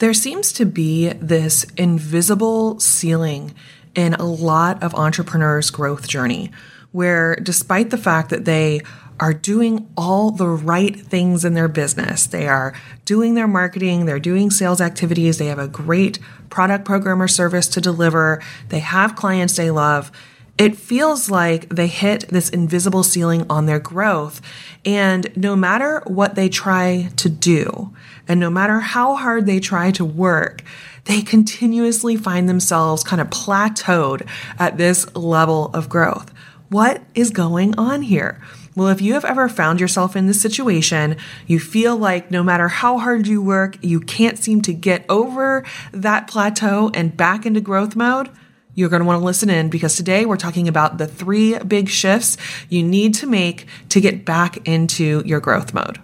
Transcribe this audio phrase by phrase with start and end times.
[0.00, 3.54] There seems to be this invisible ceiling
[3.94, 6.50] in a lot of entrepreneurs' growth journey
[6.90, 8.80] where despite the fact that they
[9.20, 12.26] are doing all the right things in their business.
[12.26, 16.18] They are doing their marketing, they're doing sales activities, they have a great
[16.50, 20.10] product program or service to deliver, they have clients they love
[20.56, 24.40] it feels like they hit this invisible ceiling on their growth.
[24.84, 27.92] And no matter what they try to do,
[28.28, 30.62] and no matter how hard they try to work,
[31.04, 34.26] they continuously find themselves kind of plateaued
[34.58, 36.32] at this level of growth.
[36.68, 38.40] What is going on here?
[38.76, 41.16] Well, if you have ever found yourself in this situation,
[41.46, 45.64] you feel like no matter how hard you work, you can't seem to get over
[45.92, 48.30] that plateau and back into growth mode
[48.74, 51.88] you're going to want to listen in because today we're talking about the three big
[51.88, 52.36] shifts
[52.68, 56.00] you need to make to get back into your growth mode.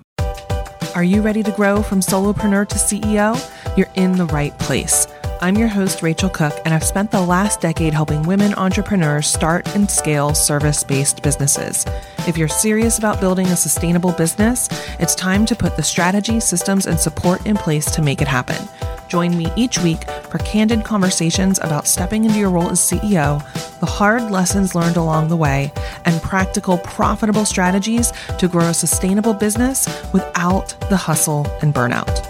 [0.95, 3.39] Are you ready to grow from solopreneur to CEO?
[3.77, 5.07] You're in the right place.
[5.43, 9.67] I'm your host, Racheal Cook, and I've spent the last decade helping women entrepreneurs start
[9.75, 11.87] and scale service based businesses.
[12.29, 14.69] If you're serious about building a sustainable business,
[14.99, 18.69] it's time to put the strategy, systems, and support in place to make it happen.
[19.11, 23.43] Join me each week for candid conversations about stepping into your role as CEO,
[23.81, 25.73] the hard lessons learned along the way,
[26.05, 32.30] and practical, profitable strategies to grow a sustainable business without the hustle and burnout.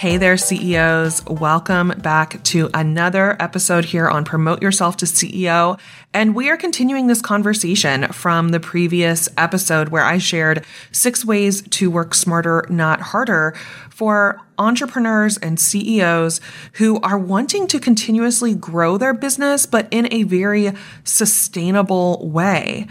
[0.00, 1.26] Hey there, CEOs.
[1.26, 5.78] Welcome back to another episode here on Promote Yourself to CEO.
[6.14, 11.60] And we are continuing this conversation from the previous episode where I shared six ways
[11.60, 13.54] to work smarter, not harder
[13.90, 16.40] for entrepreneurs and CEOs
[16.76, 20.72] who are wanting to continuously grow their business, but in a very
[21.04, 22.86] sustainable way.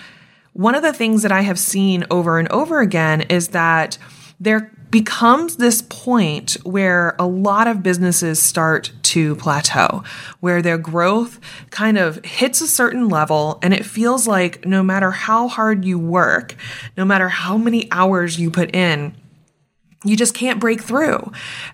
[0.53, 3.97] One of the things that I have seen over and over again is that
[4.39, 10.03] there becomes this point where a lot of businesses start to plateau,
[10.39, 11.39] where their growth
[11.69, 15.99] kind of hits a certain level and it feels like no matter how hard you
[15.99, 16.55] work,
[16.97, 19.15] no matter how many hours you put in,
[20.05, 21.31] you just can't break through.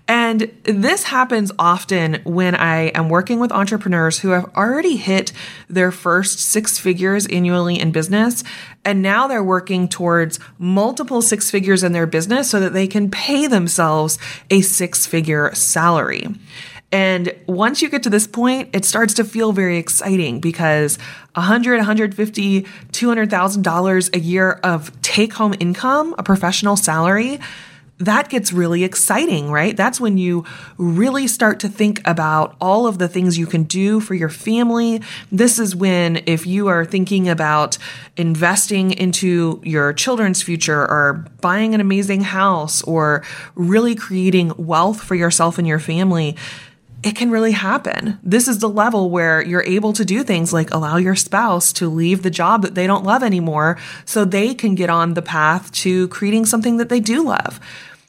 [0.07, 5.31] And this happens often when I am working with entrepreneurs who have already hit
[5.69, 8.43] their first six figures annually in business.
[8.83, 13.11] And now they're working towards multiple six figures in their business so that they can
[13.11, 14.17] pay themselves
[14.49, 16.27] a six figure salary.
[16.91, 20.97] And once you get to this point, it starts to feel very exciting because
[21.33, 27.39] 100, 150, $200,000 a year of take home income, a professional salary,
[27.97, 29.75] that gets really exciting, right?
[29.77, 30.43] That's when you
[30.77, 35.01] really start to think about all of the things you can do for your family.
[35.31, 37.77] This is when, if you are thinking about
[38.17, 43.23] investing into your children's future or buying an amazing house or
[43.55, 46.35] really creating wealth for yourself and your family,
[47.05, 48.17] it can really happen.
[48.23, 51.87] This is the level where you're able to do things like allow your spouse to
[51.87, 55.71] leave the job that they don't love anymore so they can get on the path
[55.73, 57.59] to creating something that they do love.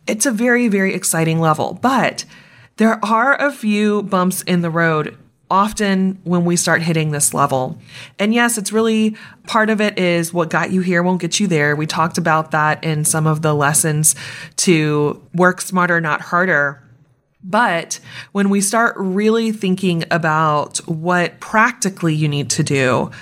[0.06, 2.24] It's a very, very exciting level, but
[2.78, 5.14] there are a few bumps in the road
[5.50, 7.78] often when we start hitting this level.
[8.18, 9.14] And yes, it's really
[9.46, 11.76] part of it is what got you here won't get you there.
[11.76, 14.14] We talked about that in some of the lessons
[14.56, 16.82] to work smarter, not harder.
[17.48, 18.00] But
[18.32, 23.12] when we start really thinking about what practically you need to do,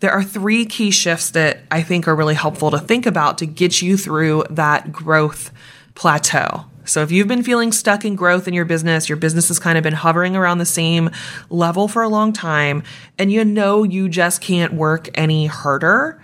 [0.00, 3.46] there are three key shifts that I think are really helpful to think about to
[3.46, 5.50] get you through that growth
[5.94, 6.66] plateau.
[6.84, 9.78] So if you've been feeling stuck in growth in your business, your business has kind
[9.78, 11.10] of been hovering around the same
[11.48, 12.82] level for a long time,
[13.18, 16.22] and you know you just can't work any harder,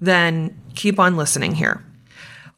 [0.00, 1.82] then keep on listening here.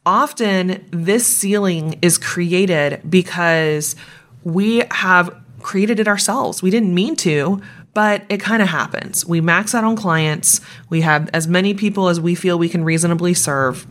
[0.05, 3.95] Often, this ceiling is created because
[4.43, 6.61] we have created it ourselves.
[6.61, 7.61] We didn't mean to,
[7.93, 9.25] but it kind of happens.
[9.25, 10.61] We max out on clients.
[10.89, 13.85] We have as many people as we feel we can reasonably serve.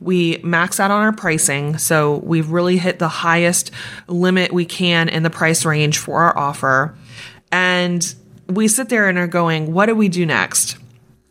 [0.00, 1.76] We max out on our pricing.
[1.76, 3.70] So we've really hit the highest
[4.06, 6.96] limit we can in the price range for our offer.
[7.50, 8.14] And
[8.46, 10.76] we sit there and are going, what do we do next?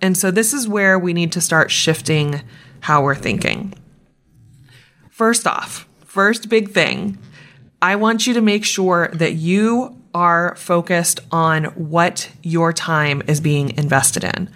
[0.01, 2.41] And so this is where we need to start shifting
[2.81, 3.73] how we're thinking.
[5.09, 7.17] First off, first big thing,
[7.81, 13.39] I want you to make sure that you are focused on what your time is
[13.39, 14.49] being invested in.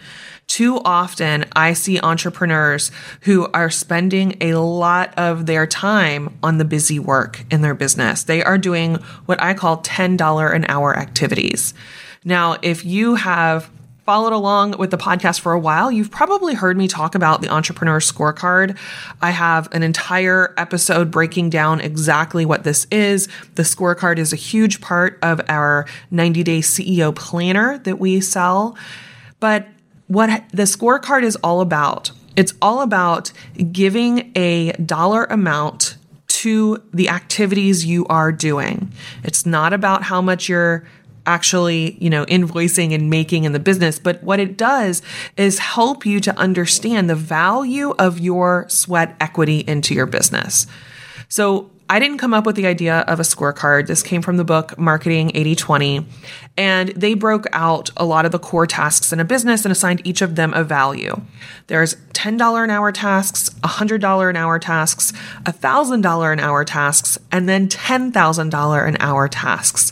[0.48, 2.92] Too often, I see entrepreneurs
[3.22, 8.24] who are spending a lot of their time on the busy work in their business.
[8.24, 8.96] They are doing
[9.28, 11.74] what I call $10 an hour activities.
[12.26, 13.70] Now, if you have
[14.12, 17.48] followed along with the podcast for a while, you've probably heard me talk about the
[17.48, 18.78] entrepreneur scorecard.
[19.22, 23.30] I have an entire episode breaking down exactly what this is.
[23.56, 28.76] The scorecard is a huge part of our 90 day CEO planner that we sell.
[29.40, 29.70] But
[30.08, 33.32] what the scorecard is all about, it's all about
[33.72, 35.96] giving a dollar amount
[36.28, 38.92] to the activities you are doing.
[39.24, 40.86] It's not about how much you're
[41.26, 44.00] actually, you know, invoicing and making in the business.
[44.00, 45.02] But what it does
[45.38, 50.68] is help you to understand the value of your sweat equity into your business.
[51.30, 53.88] So I didn't come up with the idea of a scorecard.
[53.88, 56.06] This came from the book Marketing 80/20,
[56.58, 60.02] and they broke out a lot of the core tasks in a business and assigned
[60.06, 61.20] each of them a value.
[61.68, 65.12] There's $10 an hour tasks, $100 an hour tasks,
[65.46, 69.92] $1,000 an hour tasks, and then $10,000 an hour tasks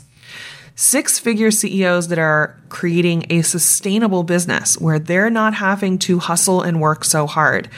[0.80, 6.62] six figure CEOs that are creating a sustainable business where they're not having to hustle
[6.62, 7.70] and work so hard.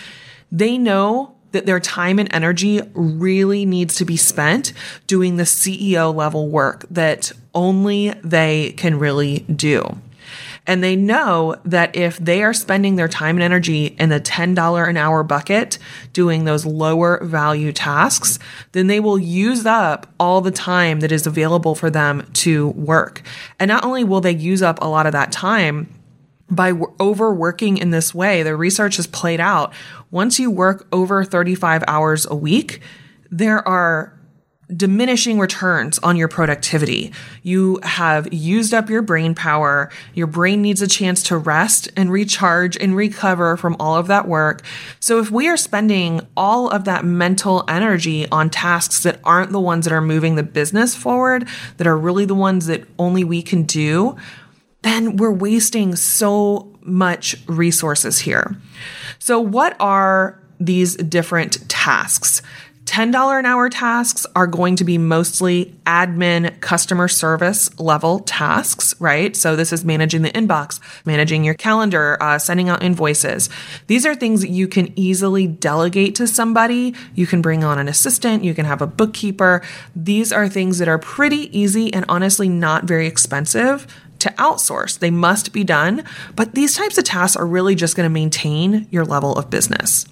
[0.52, 4.72] They know that their time and energy really needs to be spent
[5.08, 9.98] doing the CEO level work that only they can really do.
[10.68, 14.90] And they know that if they are spending their time and energy in the $10
[14.90, 15.80] an hour bucket
[16.14, 18.38] doing those lower value tasks,
[18.74, 23.24] then they will use up all the time that is available for them to work.
[23.60, 25.90] And not only will they use up a lot of that time,
[26.52, 29.74] by overworking in this way, the research has played out.
[30.12, 32.82] Once you work over 35 hours a week,
[33.32, 34.14] there are
[34.76, 37.12] diminishing returns on your productivity.
[37.44, 39.92] You have used up your brain power.
[40.14, 44.28] Your brain needs a chance to rest and recharge and recover from all of that
[44.28, 44.64] work.
[45.00, 49.60] So if we are spending all of that mental energy on tasks that aren't the
[49.60, 51.48] ones that are moving the business forward,
[51.78, 54.16] that are really the ones that only we can do,
[54.84, 58.56] then we're wasting so much resources here.
[59.20, 62.42] So what are these different tasks?
[62.86, 69.36] $10 an hour tasks are going to be mostly admin customer service level tasks, right?
[69.36, 73.50] So this is managing the inbox, managing your calendar, uh, sending out invoices.
[73.88, 76.96] These are things that you can easily delegate to somebody.
[77.14, 79.62] You can bring on an assistant, you can have a bookkeeper.
[79.96, 83.88] These are things that are pretty easy and honestly not very expensive
[84.20, 85.00] to outsource.
[85.00, 86.04] They must be done,
[86.36, 90.06] but these types of tasks are really just going to maintain your level of business.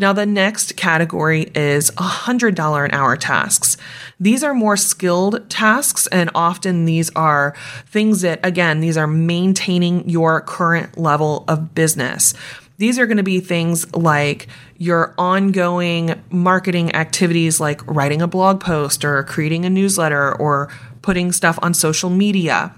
[0.00, 3.76] Now, the next category is $100 an hour tasks.
[4.18, 7.54] These are more skilled tasks, and often these are
[7.84, 12.32] things that, again, these are maintaining your current level of business.
[12.78, 18.58] These are going to be things like your ongoing marketing activities, like writing a blog
[18.62, 22.74] post or creating a newsletter or putting stuff on social media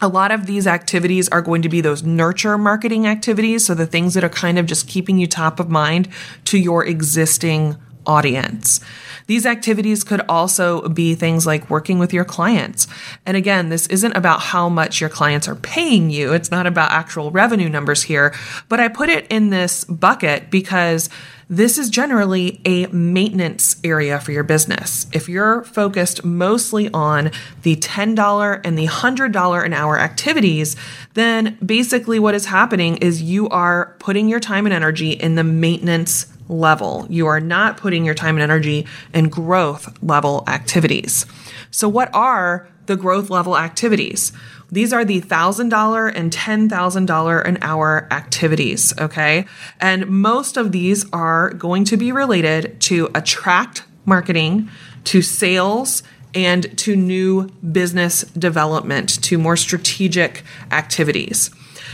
[0.00, 3.66] a lot of these activities are going to be those nurture marketing activities.
[3.66, 6.08] So the things that are kind of just keeping you top of mind
[6.44, 7.76] to your existing
[8.06, 8.80] audience.
[9.26, 12.86] These activities could also be things like working with your clients.
[13.26, 16.32] And again, this isn't about how much your clients are paying you.
[16.32, 18.34] It's not about actual revenue numbers here,
[18.70, 21.10] but I put it in this bucket because
[21.50, 25.06] this is generally a maintenance area for your business.
[25.12, 27.30] If you're focused mostly on
[27.62, 30.76] the $10 and the $100 an hour activities,
[31.14, 35.44] then basically what is happening is you are putting your time and energy in the
[35.44, 37.06] maintenance level.
[37.08, 41.26] You are not putting your time and energy in growth level activities.
[41.70, 44.32] So, what are the growth level activities?
[44.70, 49.46] These are the $1,000 and $10,000 an hour activities, okay?
[49.80, 54.68] And most of these are going to be related to attract marketing,
[55.04, 56.02] to sales,
[56.34, 61.50] and to new business development, to more strategic activities.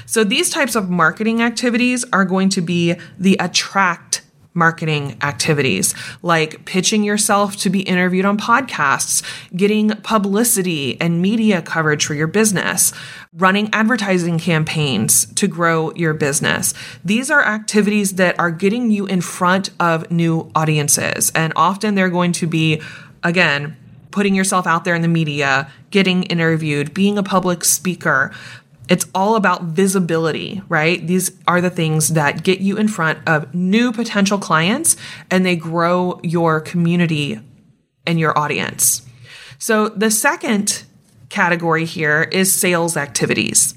[0.07, 4.14] So these types of marketing activities are going to be the attract
[4.55, 9.23] marketing activities like pitching yourself to be interviewed on podcasts,
[9.55, 12.93] getting publicity and media coverage for your business,
[13.33, 16.73] running advertising campaigns to grow your business.
[17.05, 21.33] These are activities that are getting you in front of new audiences.
[21.35, 22.81] And often they're going to be,
[23.23, 23.77] again,
[24.13, 28.31] putting yourself out there in the media, getting interviewed, being a public speaker,
[28.89, 31.05] it's all about visibility, right?
[31.07, 34.97] These are the things that get you in front of new potential clients
[35.31, 37.41] and they grow your community
[38.07, 39.03] and your audience.
[39.59, 40.85] So the second
[41.31, 43.75] category here is sales activities.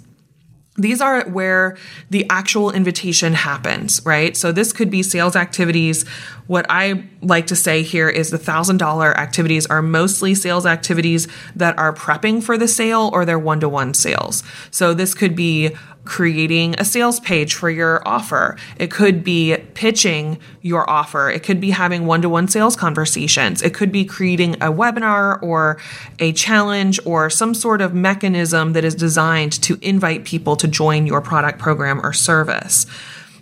[0.77, 1.75] These are where
[2.12, 4.38] the actual invitation happens, right?
[4.38, 6.07] So this could be sales activities.
[6.46, 11.77] What I like to say here is the $1,000 activities are mostly sales activities that
[11.79, 14.43] are prepping for the sale or they're one to one sales.
[14.69, 15.75] So this could be
[16.08, 18.58] creating a sales page for your offer.
[18.78, 21.30] It could be pitching your offer.
[21.30, 23.62] It could be having one to one sales conversations.
[23.62, 25.78] It could be creating a webinar or
[26.20, 31.06] a challenge or some sort of mechanism that is designed to invite people to join
[31.06, 32.86] your product, program, or service.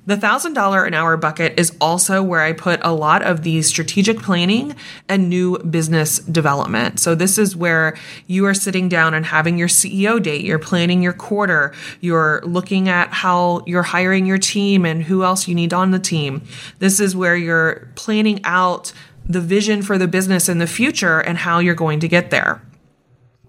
[0.08, 4.20] The $1,000 an hour bucket is also where I put a lot of the strategic
[4.20, 4.76] planning
[5.10, 7.00] and new business development.
[7.00, 7.98] So, this is where
[8.28, 12.88] you are sitting down and having your CEO date, you're planning your quarter, you're looking
[12.88, 16.44] at how you're hiring your team and who else you need on the team.
[16.78, 18.94] This is where you're planning out
[19.28, 22.62] the vision for the business in the future and how you're going to get there.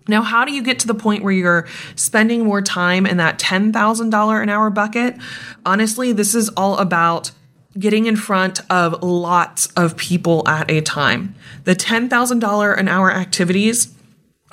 [0.08, 3.38] Now, how do you get to the point where you're spending more time in that
[3.38, 5.16] $10,000 an hour bucket?
[5.64, 7.32] Honestly, this is all about
[7.78, 11.34] getting in front of lots of people at a time.
[11.64, 13.95] The $10,000 an hour activities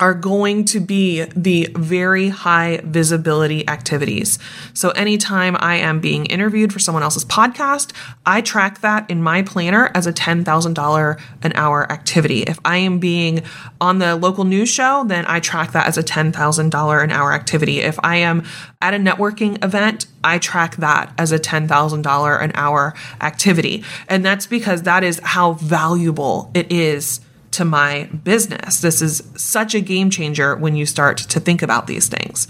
[0.00, 4.38] are going to be the very high visibility activities.
[4.72, 7.92] So, anytime I am being interviewed for someone else's podcast,
[8.26, 12.42] I track that in my planner as a $10,000 an hour activity.
[12.42, 13.44] If I am being
[13.80, 17.80] on the local news show, then I track that as a $10,000 an hour activity.
[17.80, 18.44] If I am
[18.82, 23.84] at a networking event, I track that as a $10,000 an hour activity.
[24.08, 27.20] And that's because that is how valuable it is
[27.54, 28.80] to my business.
[28.80, 32.48] This is such a game changer when you start to think about these things.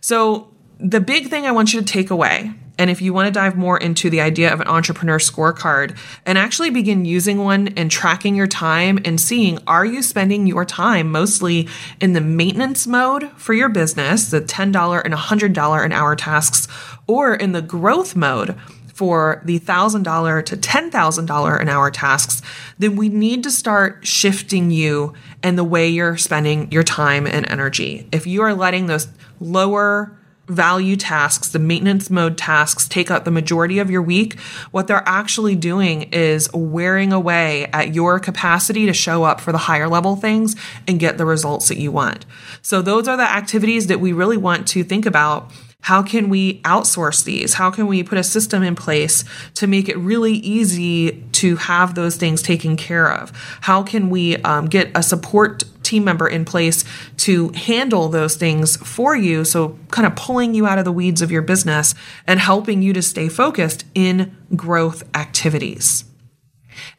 [0.00, 0.48] So,
[0.78, 3.56] the big thing I want you to take away, and if you want to dive
[3.56, 8.34] more into the idea of an entrepreneur scorecard and actually begin using one and tracking
[8.34, 11.68] your time and seeing are you spending your time mostly
[12.00, 16.68] in the maintenance mode for your business, the $10 and $100 an hour tasks,
[17.06, 18.54] or in the growth mode
[18.96, 22.40] for the $1,000 to $10,000 an hour tasks,
[22.78, 25.12] then we need to start shifting you
[25.42, 28.08] and the way you're spending your time and energy.
[28.10, 29.06] If you are letting those
[29.38, 30.16] lower
[30.48, 35.06] value tasks, the maintenance mode tasks, take up the majority of your week, what they're
[35.06, 40.16] actually doing is wearing away at your capacity to show up for the higher level
[40.16, 40.56] things
[40.88, 42.24] and get the results that you want.
[42.62, 45.52] So, those are the activities that we really want to think about
[45.86, 47.54] how can we outsource these?
[47.54, 49.22] How can we put a system in place
[49.54, 53.30] to make it really easy to have those things taken care of?
[53.60, 56.84] How can we um, get a support team member in place
[57.18, 59.44] to handle those things for you?
[59.44, 61.94] So, kind of pulling you out of the weeds of your business
[62.26, 66.02] and helping you to stay focused in growth activities.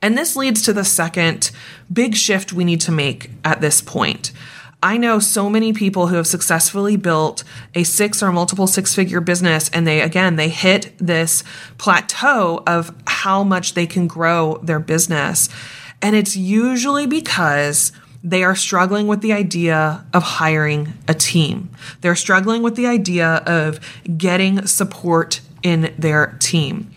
[0.02, 1.52] And this leads to the second
[1.92, 4.32] big shift we need to make at this point.
[4.88, 7.44] I know so many people who have successfully built
[7.76, 11.44] a six or multiple six figure business and they again they hit this
[11.78, 15.50] plateau of how much they can grow their business.
[16.02, 17.92] And it's usually because
[18.24, 21.70] they are struggling with the idea of hiring a team.
[22.00, 23.82] They're struggling with the idea of
[24.18, 26.92] getting support in their team.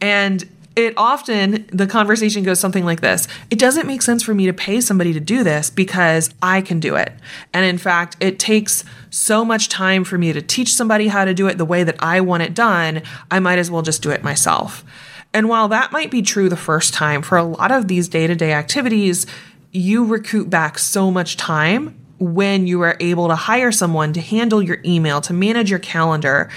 [0.00, 3.28] And it often the conversation goes something like this.
[3.50, 6.80] It doesn't make sense for me to pay somebody to do this because i can
[6.80, 7.12] do it.
[7.52, 11.34] And in fact it takes so much time for me to teach somebody how to
[11.34, 14.10] do it the way that i want it done i might as well just do
[14.10, 14.84] it myself.
[15.34, 18.52] And while that might be true the first time for a lot of these day-to-day
[18.52, 19.26] activities
[19.70, 24.62] you recoup back so much time when you are able to hire someone to handle
[24.62, 26.48] your email to manage your calendar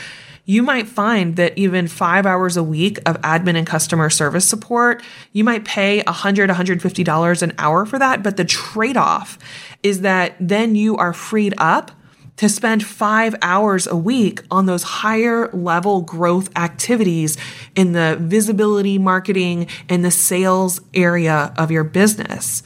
[0.46, 5.04] you might find that even five hours a week of admin and customer service support,
[5.34, 8.22] you might pay $100, $150 an hour for that.
[8.22, 9.40] But the trade off
[9.82, 11.92] is that then you are freed up
[12.38, 17.38] to spend five hours a week on those higher level growth activities
[17.76, 22.62] in the visibility, marketing, and the sales area of your business.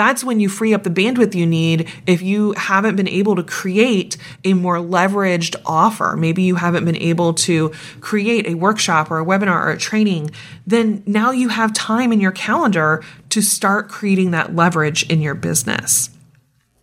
[0.00, 3.42] That's when you free up the bandwidth you need if you haven't been able to
[3.42, 4.16] create
[4.46, 6.16] a more leveraged offer.
[6.16, 10.30] Maybe you haven't been able to create a workshop or a webinar or a training.
[10.66, 15.34] Then now you have time in your calendar to start creating that leverage in your
[15.34, 16.08] business.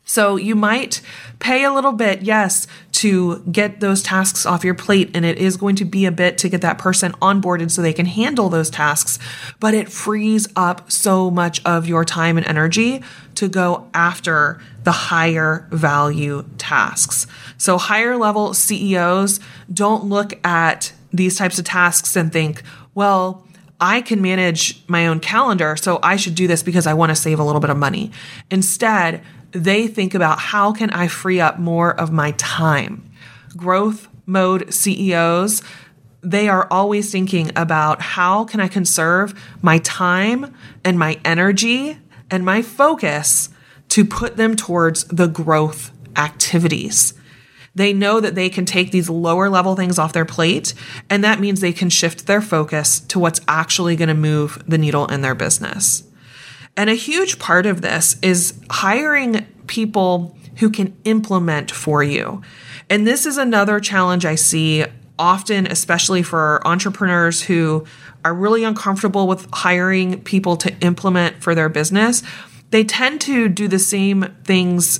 [0.07, 1.01] So you might
[1.39, 5.11] pay a little bit, yes, to get those tasks off your plate.
[5.13, 7.93] And it is going to be a bit to get that person onboarded so they
[7.93, 9.19] can handle those tasks.
[9.59, 13.03] But it frees up so much of your time and energy
[13.35, 17.27] to go after the higher value tasks.
[17.57, 19.39] So higher level CEOs
[19.71, 22.63] don't look at these types of tasks and think,
[22.95, 23.45] well,
[23.79, 27.15] I can manage my own calendar, so I should do this because I want to
[27.15, 28.11] save a little bit of money.
[28.49, 33.09] Instead, they think about how can I free up more of my time.
[33.55, 35.61] Growth mode CEOs,
[36.21, 41.97] they are always thinking about how can I conserve my time and my energy
[42.29, 43.49] and my focus
[43.89, 47.13] to put them towards the growth activities.
[47.73, 50.73] They know that they can take these lower level things off their plate,
[51.11, 54.79] and that means they can shift their focus to what's actually going to move the
[54.79, 56.03] needle in their business.
[56.77, 62.41] And a huge part of this is hiring people who can implement for you.
[62.89, 64.85] And this is another challenge I see
[65.19, 67.85] often, especially for entrepreneurs who
[68.23, 72.23] are really uncomfortable with hiring people to implement for their business.
[72.69, 74.99] They tend to do the same things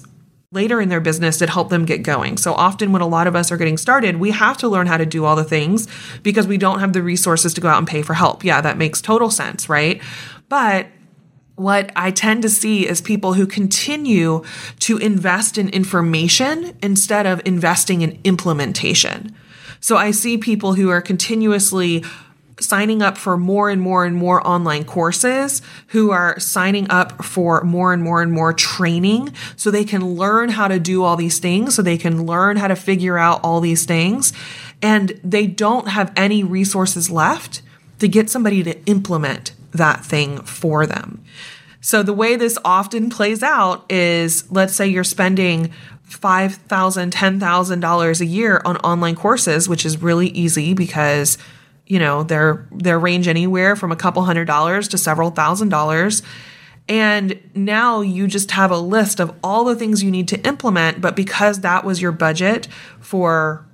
[0.51, 2.37] later in their business that help them get going.
[2.37, 4.97] So often when a lot of us are getting started, we have to learn how
[4.97, 5.87] to do all the things
[6.23, 8.43] because we don't have the resources to go out and pay for help.
[8.43, 10.01] Yeah, that makes total sense, right?
[10.47, 10.87] But
[11.57, 14.43] what I tend to see is people who continue
[14.81, 19.35] to invest in information instead of investing in implementation.
[19.79, 22.03] So I see people who are continuously
[22.59, 27.63] signing up for more and more and more online courses, who are signing up for
[27.63, 31.39] more and more and more training so they can learn how to do all these
[31.39, 34.31] things, so they can learn how to figure out all these things.
[34.79, 37.63] And they don't have any resources left
[37.97, 41.23] to get somebody to implement that thing for them.
[41.81, 45.71] So the way this often plays out is let's say you're spending
[46.09, 51.37] $5,000, $10,000 a year on online courses, which is really easy because
[51.87, 56.21] you know, they're they're range anywhere from a couple hundred dollars to several thousand dollars.
[56.89, 61.01] And now you just have a list of all the things you need to implement,
[61.01, 62.67] but because that was your budget
[62.99, 63.66] for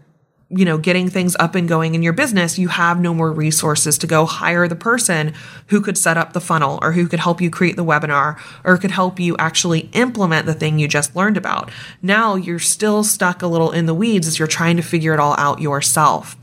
[0.55, 3.97] you know, getting things up and going in your business, you have no more resources
[3.99, 5.33] to go hire the person
[5.67, 8.77] who could set up the funnel or who could help you create the webinar or
[8.77, 11.71] could help you actually implement the thing you just learned about.
[12.01, 15.19] Now you're still stuck a little in the weeds as you're trying to figure it
[15.19, 16.37] all out yourself.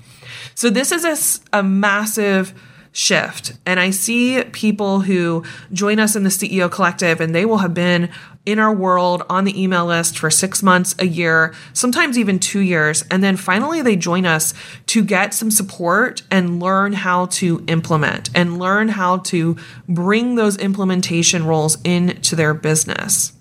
[0.54, 2.54] So this is a, a massive
[2.92, 3.52] shift.
[3.64, 7.74] And I see people who join us in the CEO collective and they will have
[7.74, 8.10] been
[8.50, 12.60] in our world on the email list for six months, a year, sometimes even two
[12.60, 13.04] years.
[13.10, 14.54] And then finally they join us
[14.86, 19.56] to get some support and learn how to implement and learn how to
[19.88, 23.32] bring those implementation roles into their business.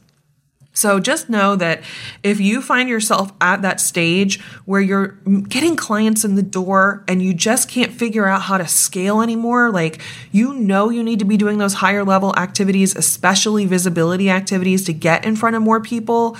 [0.80, 1.82] So just know that
[2.24, 5.18] if you find yourself at that stage where you're
[5.50, 9.72] getting clients in the door and you just can't figure out how to scale anymore,
[9.72, 14.86] like you know you need to be doing those higher level activities, especially visibility activities
[14.86, 16.38] to get in front of more people,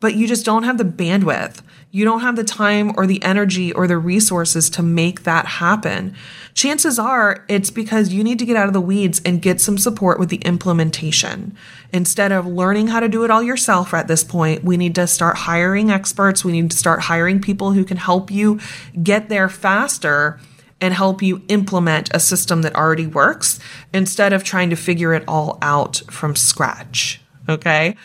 [0.00, 1.62] but you just don't have the bandwidth.
[1.90, 6.14] You don't have the time or the energy or the resources to make that happen
[6.54, 9.78] chances are it's because you need to get out of the weeds and get some
[9.78, 11.56] support with the implementation.
[11.92, 15.06] Instead of learning how to do it all yourself at this point, we need to
[15.06, 16.44] start hiring experts.
[16.44, 18.60] We need to start hiring people who can help you
[19.02, 20.38] get there faster
[20.80, 23.58] and help you implement a system that already works
[23.92, 27.20] instead of trying to figure it all out from scratch.
[27.48, 27.96] Okay.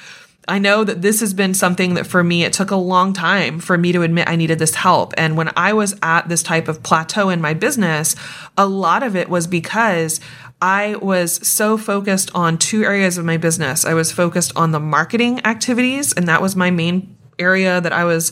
[0.47, 3.59] I know that this has been something that for me, it took a long time
[3.59, 5.13] for me to admit I needed this help.
[5.17, 8.15] And when I was at this type of plateau in my business,
[8.57, 10.19] a lot of it was because
[10.61, 13.85] I was so focused on two areas of my business.
[13.85, 18.05] I was focused on the marketing activities, and that was my main area that I
[18.05, 18.31] was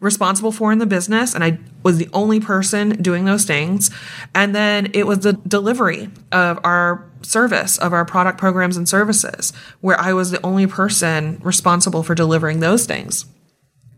[0.00, 3.90] responsible for in the business and I was the only person doing those things.
[4.34, 9.52] And then it was the delivery of our service of our product programs and services
[9.80, 13.26] where I was the only person responsible for delivering those things.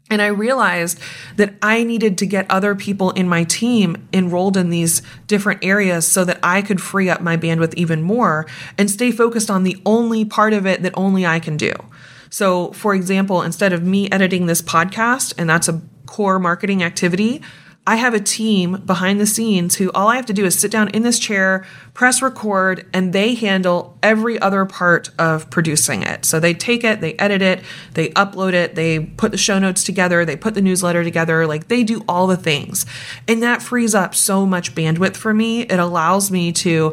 [0.08, 1.00] And I realized
[1.34, 6.06] that I needed to get other people in my team enrolled in these different areas
[6.06, 8.46] so that I could free up my bandwidth even more
[8.78, 11.72] and stay focused on the only part of it that only I can do.
[12.30, 17.42] So, for example, instead of me editing this podcast, and that's a core marketing activity,
[17.88, 20.72] I have a team behind the scenes who all I have to do is sit
[20.72, 26.24] down in this chair, press record, and they handle every other part of producing it.
[26.24, 27.62] So they take it, they edit it,
[27.94, 31.68] they upload it, they put the show notes together, they put the newsletter together, like
[31.68, 32.86] they do all the things.
[33.28, 35.62] And that frees up so much bandwidth for me.
[35.62, 36.92] It allows me to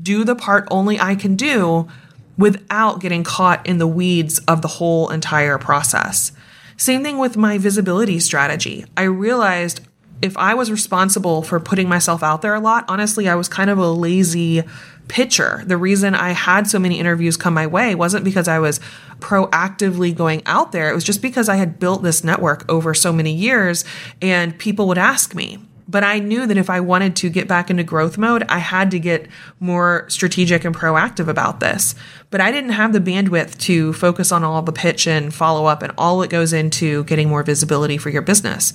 [0.00, 1.88] do the part only I can do
[2.36, 6.30] without getting caught in the weeds of the whole entire process.
[6.76, 8.84] Same thing with my visibility strategy.
[8.96, 9.80] I realized
[10.20, 13.70] if I was responsible for putting myself out there a lot, honestly, I was kind
[13.70, 14.62] of a lazy
[15.08, 15.62] pitcher.
[15.66, 18.80] The reason I had so many interviews come my way wasn't because I was
[19.20, 20.90] proactively going out there.
[20.90, 23.84] It was just because I had built this network over so many years
[24.20, 25.58] and people would ask me.
[25.90, 28.90] But I knew that if I wanted to get back into growth mode, I had
[28.90, 29.26] to get
[29.58, 31.94] more strategic and proactive about this.
[32.28, 35.82] But I didn't have the bandwidth to focus on all the pitch and follow up
[35.82, 38.74] and all that goes into getting more visibility for your business.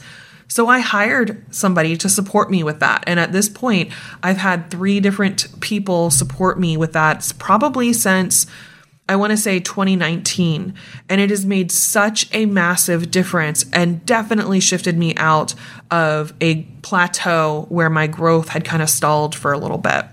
[0.54, 3.04] So I hired somebody to support me with that.
[3.08, 8.46] And at this point, I've had three different people support me with that probably since
[9.10, 10.76] I want to say 2019.
[11.10, 15.56] And it has made such a massive difference and definitely shifted me out
[15.90, 20.06] of a plateau where my growth had kind of stalled for a little bit.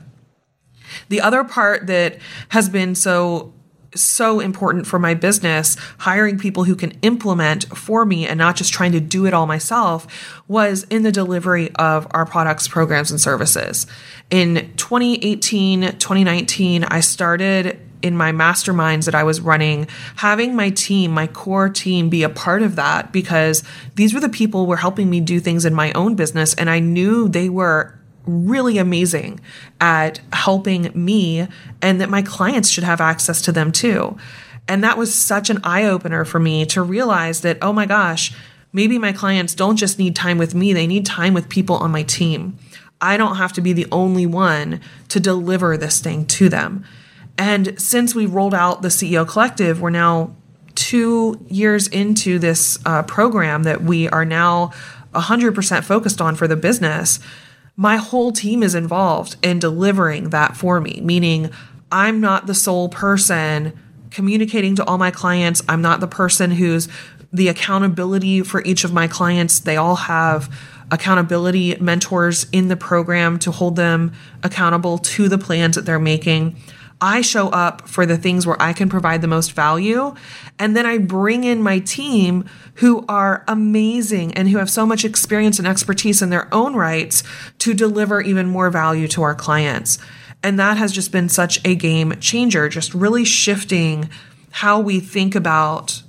[1.10, 2.16] The other part that
[2.48, 3.52] has been so
[3.94, 8.72] so important for my business, hiring people who can implement for me and not just
[8.72, 10.06] trying to do it all myself,
[10.48, 13.86] was in the delivery of our products, programs, and services.
[14.30, 21.10] In 2018, 2019, I started in my masterminds that I was running, having my team,
[21.10, 23.62] my core team, be a part of that because
[23.96, 26.54] these were the people were helping me do things in my own business.
[26.54, 29.40] And I knew they were really amazing
[29.80, 31.46] at helping me
[31.80, 34.16] and that my clients should have access to them too.
[34.68, 38.32] And that was such an eye opener for me to realize that, oh my gosh,
[38.72, 41.90] maybe my clients don't just need time with me, they need time with people on
[41.90, 42.56] my team.
[43.00, 46.84] I don't have to be the only one to deliver this thing to them.
[47.38, 50.36] And since we rolled out the CEO Collective, we're now
[50.74, 54.72] two years into this uh, program that we are now
[55.14, 57.18] 100% focused on for the business
[57.80, 61.50] my whole team is involved in delivering that for me, meaning
[61.90, 63.72] I'm not the sole person
[64.10, 65.62] communicating to all my clients.
[65.66, 66.88] I'm not the person who's
[67.32, 69.60] the accountability for each of my clients.
[69.60, 70.54] They all have
[70.90, 74.12] accountability mentors in the program to hold them
[74.42, 76.56] accountable to the plans that they're making.
[77.00, 80.14] I show up for the things where I can provide the most value.
[80.58, 85.04] And then I bring in my team who are amazing and who have so much
[85.04, 87.22] experience and expertise in their own rights
[87.60, 89.98] to deliver even more value to our clients.
[90.42, 94.08] And that has just been such a game changer, just really shifting
[94.50, 96.02] how we think about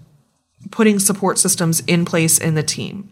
[0.72, 3.10] putting support systems in place in the team.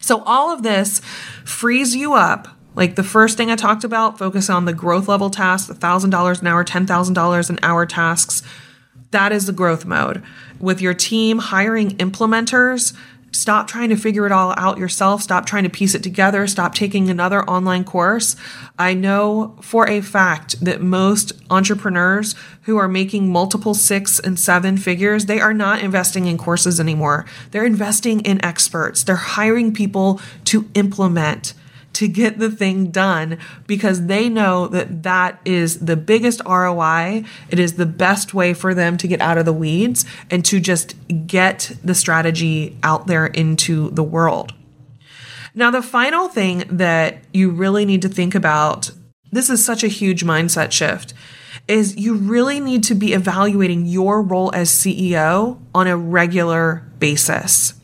[0.00, 1.00] So all of this
[1.44, 2.48] frees you up
[2.78, 6.46] like the first thing I talked about, focus on the growth level tasks, $1,000 an
[6.46, 8.42] hour, $10,000 an hour tasks.
[9.10, 10.22] That is the growth mode.
[10.60, 12.96] With your team hiring implementers,
[13.32, 15.22] stop trying to figure it all out yourself.
[15.22, 16.46] Stop trying to piece it together.
[16.46, 18.36] Stop taking another online course.
[18.78, 24.76] I know for a fact that most entrepreneurs who are making multiple six and seven
[24.76, 27.26] figures, they are not investing in courses anymore.
[27.50, 29.02] They're investing in experts.
[29.02, 31.54] They're hiring people to implement
[31.98, 37.24] to get the thing done because they know that that is the biggest ROI.
[37.50, 40.60] It is the best way for them to get out of the weeds and to
[40.60, 40.94] just
[41.26, 44.54] get the strategy out there into the world.
[45.56, 48.92] Now, the final thing that you really need to think about
[49.32, 51.14] this is such a huge mindset shift
[51.66, 57.74] is you really need to be evaluating your role as CEO on a regular basis.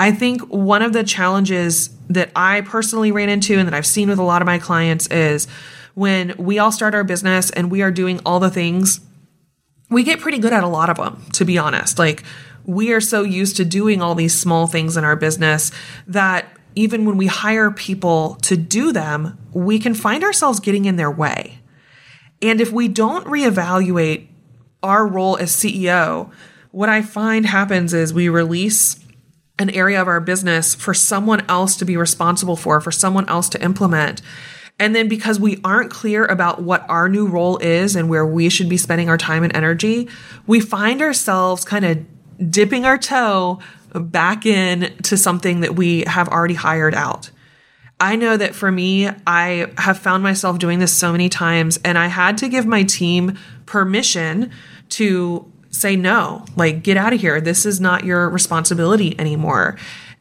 [0.00, 4.08] I think one of the challenges that I personally ran into and that I've seen
[4.08, 5.46] with a lot of my clients is
[5.92, 9.00] when we all start our business and we are doing all the things,
[9.90, 11.98] we get pretty good at a lot of them, to be honest.
[11.98, 12.22] Like,
[12.64, 15.70] we are so used to doing all these small things in our business
[16.06, 20.96] that even when we hire people to do them, we can find ourselves getting in
[20.96, 21.58] their way.
[22.40, 24.28] And if we don't reevaluate
[24.82, 26.32] our role as CEO,
[26.70, 28.96] what I find happens is we release
[29.60, 33.48] an area of our business for someone else to be responsible for, for someone else
[33.50, 34.22] to implement.
[34.78, 38.48] And then because we aren't clear about what our new role is and where we
[38.48, 40.08] should be spending our time and energy,
[40.46, 43.60] we find ourselves kind of dipping our toe
[43.94, 47.30] back in to something that we have already hired out.
[48.00, 51.98] I know that for me, I have found myself doing this so many times, and
[51.98, 54.50] I had to give my team permission
[54.90, 57.40] to say no, like get out of here.
[57.40, 59.76] This is not your responsibility anymore.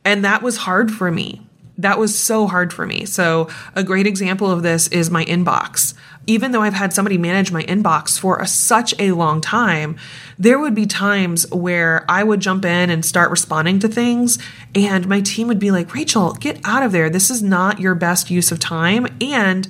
[0.05, 1.41] And that was hard for me
[1.79, 3.05] that was so hard for me.
[3.05, 5.93] So, a great example of this is my inbox.
[6.27, 9.97] Even though I've had somebody manage my inbox for a, such a long time,
[10.37, 14.37] there would be times where I would jump in and start responding to things,
[14.75, 17.09] and my team would be like, Racheal, get out of there.
[17.09, 19.07] This is not your best use of time.
[19.21, 19.67] And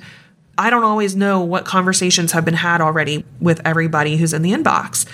[0.58, 4.52] I don't always know what conversations have been had already with everybody who's in the
[4.52, 5.06] inbox.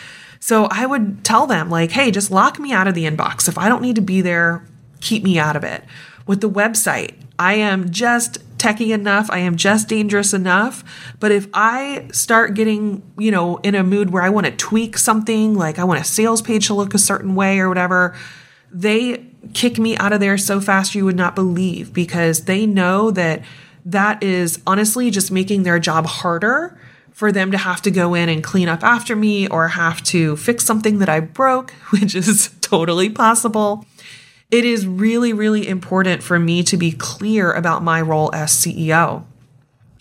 [0.46, 3.48] So I would tell them, like, hey, just lock me out of the inbox.
[3.48, 4.64] If I don't need to be there,
[5.00, 5.82] keep me out of it
[6.24, 7.16] with the website.
[7.37, 9.28] I am just techie enough.
[9.28, 10.85] I am just dangerous enough.
[11.18, 14.98] But if I start getting, you know, in a mood where I want to tweak
[14.98, 18.14] something, like I want a sales page to look a certain way or whatever,
[18.70, 23.11] they kick me out of there so fast you would not believe because they know
[23.11, 23.42] that
[23.85, 26.78] that is honestly just making their job harder
[27.16, 30.37] for them to have to go in and clean up after me or have to
[30.37, 33.85] fix something that I broke, which is totally possible
[34.50, 39.24] it is really, really important for me to be clear about my role as CEO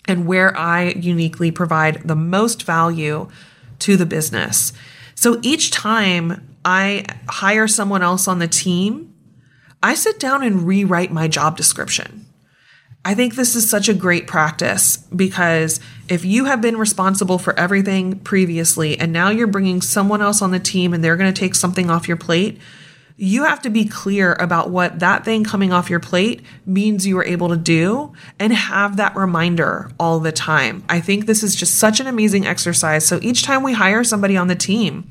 [0.06, 3.28] and where I uniquely provide the most value
[3.80, 4.72] to the business.
[5.16, 9.12] So each time I hire someone else on the team,
[9.82, 12.25] I sit down and rewrite my job description.
[13.06, 17.56] I think this is such a great practice because if you have been responsible for
[17.56, 21.40] everything previously and now you're bringing someone else on the team and they're going to
[21.40, 22.58] take something off your plate,
[23.16, 27.16] you have to be clear about what that thing coming off your plate means you
[27.16, 30.82] are able to do and have that reminder all the time.
[30.88, 33.06] I think this is just such an amazing exercise.
[33.06, 35.08] So each time we hire somebody on the team,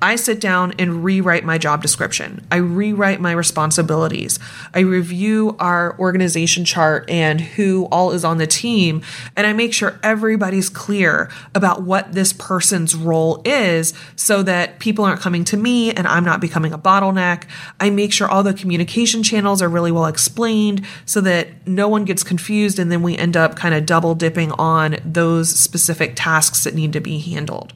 [0.00, 2.44] I sit down and rewrite my job description.
[2.50, 4.40] I rewrite my responsibilities.
[4.74, 9.02] I review our organization chart and who all is on the team.
[9.36, 15.04] And I make sure everybody's clear about what this person's role is so that people
[15.04, 17.44] aren't coming to me and I'm not becoming a bottleneck.
[17.78, 22.04] I make sure all the communication channels are really well explained so that no one
[22.04, 26.64] gets confused and then we end up kind of double dipping on those specific tasks
[26.64, 27.72] that need to be handled.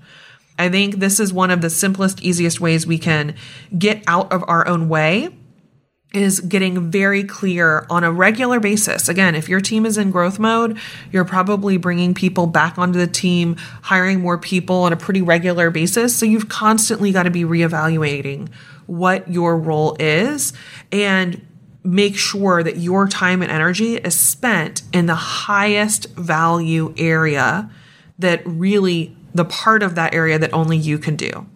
[0.59, 3.35] I think this is one of the simplest, easiest ways we can
[3.77, 5.31] get out of our own way
[6.15, 9.09] is getting very clear on a regular basis.
[9.09, 10.79] Again, if your team is in growth mode,
[11.13, 15.71] you're probably bringing people back onto the team, hiring more people on a pretty regular
[15.71, 16.17] basis.
[16.17, 18.49] So you've constantly got to be reevaluating
[18.87, 20.53] what your role is
[20.91, 21.45] and
[21.83, 27.71] make sure that your time and energy is spent in the highest value area
[28.19, 31.47] that really the part of that area that only you can do.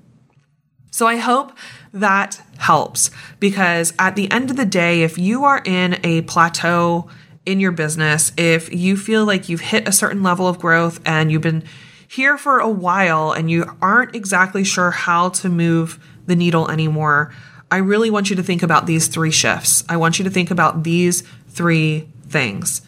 [0.91, 1.53] So I hope
[1.93, 7.09] that helps because at the end of the day, if you are in a plateau
[7.47, 11.31] in your business, if you feel like you've hit a certain level of growth and
[11.31, 11.65] you've been
[12.09, 17.33] here for a while and you aren't exactly sure how to move the needle anymore,
[17.71, 19.85] I really want you to think about these three shifts.
[19.89, 22.83] I want you to think about these three things.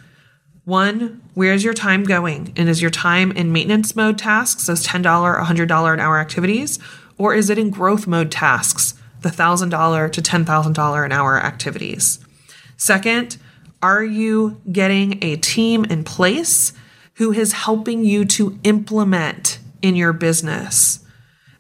[0.65, 2.53] One, where's your time going?
[2.57, 6.79] And is your time in maintenance mode tasks, those $10, $100 an hour activities?
[7.19, 12.19] Or is it in growth mode tasks, the $1,000 to $10,000 an hour activities?
[12.77, 13.39] Second,
[13.83, 16.73] are you getting a team in place
[17.15, 21.05] who is helping you to implement in your business?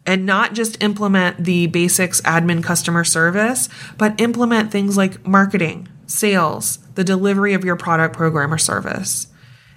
[0.04, 6.78] And not just implement the basics admin customer service, but implement things like marketing, sales,
[6.94, 9.28] the delivery of your product, program, or service.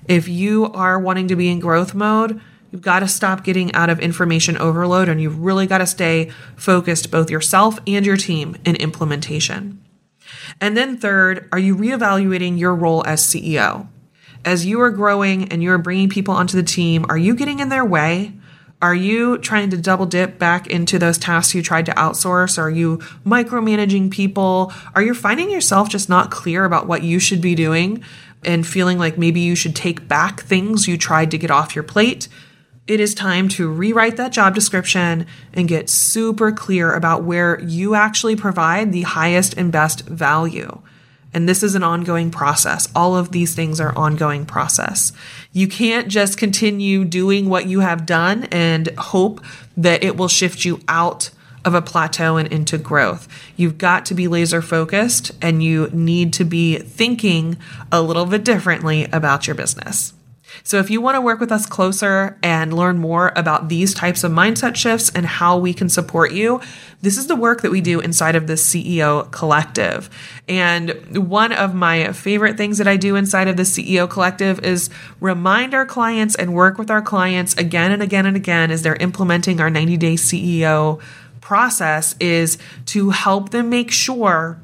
[0.08, 2.40] If you are wanting to be in growth mode,
[2.72, 6.32] you've got to stop getting out of information overload and you've really got to stay
[6.56, 9.84] focused, both yourself and your team, in implementation.
[10.62, 13.88] And then, third, are you reevaluating your role as CEO?
[14.44, 17.60] As you are growing and you are bringing people onto the team, are you getting
[17.60, 18.34] in their way?
[18.82, 22.60] Are you trying to double dip back into those tasks you tried to outsource?
[22.60, 24.72] Are you micromanaging people?
[24.94, 28.04] Are you finding yourself just not clear about what you should be doing
[28.46, 31.84] and feeling like maybe you should take back things you tried to get off your
[31.84, 32.28] plate?
[32.88, 37.96] It is time to rewrite that job description and get super clear about where you
[37.96, 40.82] actually provide the highest and best value.
[41.34, 42.88] And this is an ongoing process.
[42.96, 45.12] All of these things are ongoing process.
[45.52, 49.44] You can't just continue doing what you have done and hope
[49.76, 51.32] that it will shift you out
[51.66, 53.28] of a plateau and into growth.
[53.58, 57.58] You've got to be laser focused and you need to be thinking
[57.92, 60.14] a little bit differently about your business.
[60.64, 64.24] So, if you want to work with us closer and learn more about these types
[64.24, 66.62] of mindset shifts and how we can support you,
[67.02, 70.10] this is the work that we do inside of the CEO Collective.
[70.48, 70.92] And
[71.30, 75.74] one of my favorite things that I do inside of the CEO Collective is remind
[75.74, 79.60] our clients and work with our clients again and again and again as they're implementing
[79.60, 81.02] our 90 day CEO
[81.46, 84.60] process is to help them make sure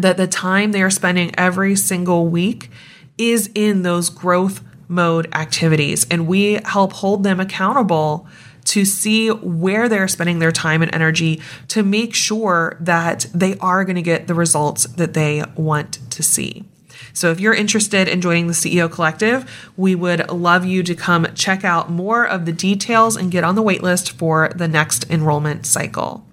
[0.00, 2.68] that the time they are spending every single week
[3.16, 6.04] is in those growth mode activities.
[6.10, 8.26] And we help hold them accountable
[8.64, 13.84] to see where they're spending their time and energy to make sure that they are
[13.84, 16.64] going to get the results that they want to see.
[17.12, 21.26] So if you're interested in joining the CEO Collective, we would love you to come
[21.34, 25.66] check out more of the details and get on the waitlist for the next enrollment
[25.66, 26.24] cycle.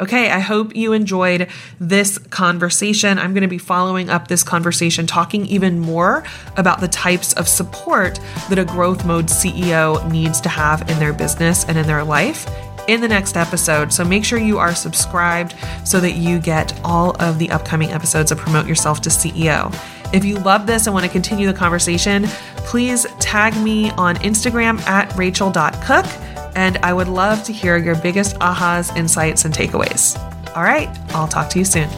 [0.00, 3.18] Okay, I hope you enjoyed this conversation.
[3.18, 6.24] I'm going to be following up this conversation, talking even more
[6.56, 11.12] about the types of support that a growth mode CEO needs to have in their
[11.12, 12.48] business and in their life
[12.88, 13.92] in the next episode.
[13.92, 15.54] So make sure you are subscribed
[15.84, 19.72] so that you get all of the upcoming episodes of Promote Yourself to CEO.
[20.12, 22.24] If you love this and want to continue the conversation,
[22.58, 26.06] please tag me on Instagram at racheal.cook
[26.54, 30.18] and I would love to hear your biggest ahas, insights, and takeaways.
[30.54, 31.88] All right, I'll talk to you soon.